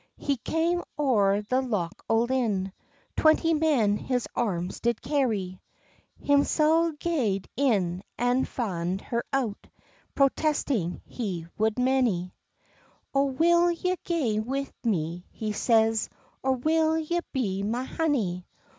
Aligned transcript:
He 0.17 0.37
cam 0.37 0.83
oure 0.97 1.43
the 1.47 1.61
lock 1.61 2.03
o' 2.09 2.21
Lynn, 2.21 2.73
Twenty 3.15 3.53
men 3.53 3.97
his 3.97 4.27
arms 4.35 4.79
did 4.79 4.99
carry; 4.99 5.61
Himsel 6.19 6.93
gaed 6.93 7.47
in, 7.55 8.01
an' 8.17 8.45
fand 8.45 9.01
her 9.01 9.23
out, 9.31 9.67
Protesting 10.15 11.03
he 11.05 11.45
would 11.59 11.77
many. 11.77 12.33
"O 13.13 13.25
will 13.25 13.69
ye 13.69 13.95
gae 14.03 14.39
wi' 14.39 14.71
me," 14.83 15.27
he 15.29 15.51
says, 15.53 16.09
"Or 16.41 16.53
will 16.53 16.97
ye 16.97 17.19
be 17.31 17.61
my 17.61 17.83
honey? 17.83 18.47